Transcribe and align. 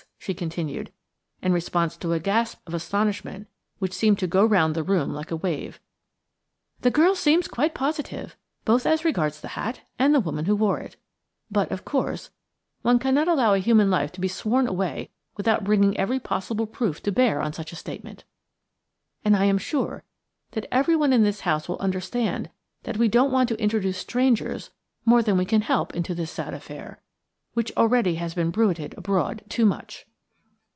she 0.21 0.35
continued, 0.35 0.91
in 1.41 1.51
response 1.51 1.97
to 1.97 2.13
a 2.13 2.19
gasp 2.19 2.59
of 2.67 2.75
astonishment 2.75 3.47
which 3.79 3.91
seemed 3.91 4.19
to 4.19 4.27
go 4.27 4.45
round 4.45 4.75
the 4.75 4.83
room 4.83 5.11
like 5.15 5.31
a 5.31 5.35
wave, 5.35 5.79
"the 6.81 6.91
girl 6.91 7.15
seems 7.15 7.47
quite 7.47 7.73
positive, 7.73 8.37
both 8.63 8.85
as 8.85 9.03
regards 9.03 9.41
the 9.41 9.47
hat 9.57 9.81
and 9.97 10.13
the 10.13 10.19
woman 10.19 10.45
who 10.45 10.55
wore 10.55 10.79
it. 10.79 10.95
But, 11.49 11.71
of 11.71 11.83
course, 11.85 12.29
one 12.83 12.99
cannot 12.99 13.27
allow 13.27 13.55
a 13.55 13.59
human 13.59 13.89
life 13.89 14.11
to 14.11 14.21
be 14.21 14.27
sworn 14.27 14.67
away 14.67 15.09
without 15.37 15.63
bringing 15.63 15.97
every 15.97 16.19
possible 16.19 16.67
proof 16.67 17.01
to 17.01 17.11
bear 17.11 17.41
on 17.41 17.51
such 17.51 17.71
a 17.71 17.75
statement, 17.75 18.23
and 19.25 19.35
I 19.35 19.45
am 19.45 19.57
sure 19.57 20.03
that 20.51 20.67
everyone 20.71 21.13
in 21.13 21.23
this 21.23 21.39
house 21.39 21.67
will 21.67 21.79
understand 21.79 22.51
that 22.83 22.97
we 22.97 23.07
don't 23.07 23.31
want 23.31 23.49
to 23.49 23.59
introduce 23.59 23.97
strangers 23.97 24.69
more 25.03 25.23
than 25.23 25.35
we 25.35 25.45
can 25.45 25.61
help 25.61 25.95
into 25.95 26.13
this 26.13 26.29
sad 26.29 26.53
affair, 26.53 27.01
which 27.55 27.75
already 27.75 28.15
has 28.15 28.35
been 28.35 28.51
bruited 28.51 28.95
abroad 28.99 29.43
too 29.49 29.65
much." 29.65 30.05